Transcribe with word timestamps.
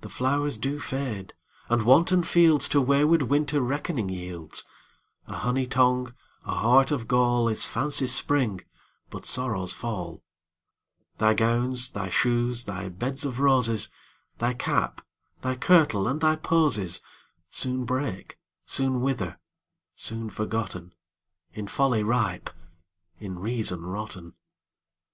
The 0.00 0.08
flowers 0.08 0.56
do 0.56 0.78
fade, 0.80 1.34
and 1.68 1.82
wanton 1.82 2.22
fieldsTo 2.22 2.82
wayward 2.82 3.24
Winter 3.24 3.60
reckoning 3.60 4.08
yields:A 4.08 5.34
honey 5.36 5.66
tongue, 5.66 6.14
a 6.46 6.54
heart 6.54 6.90
of 6.90 7.06
gall, 7.06 7.46
Is 7.48 7.66
fancy's 7.66 8.14
spring, 8.14 8.62
but 9.10 9.26
sorrow's 9.26 9.74
fall. 9.74 10.22
Thy 11.18 11.34
gowns, 11.34 11.90
thy 11.90 12.08
shoes, 12.08 12.64
thy 12.64 12.88
beds 12.88 13.26
of 13.26 13.38
roses, 13.38 13.90
Thy 14.38 14.54
cap, 14.54 15.06
thy 15.42 15.56
kirtle, 15.56 16.08
and 16.08 16.22
thy 16.22 16.36
posies, 16.36 17.02
Soon 17.50 17.84
break, 17.84 18.38
soon 18.64 19.02
wither—soon 19.02 20.30
forgotten, 20.30 20.94
In 21.52 21.66
folly 21.68 22.02
ripe, 22.02 22.48
in 23.18 23.38
reason 23.38 23.82
rotten. 23.84 24.32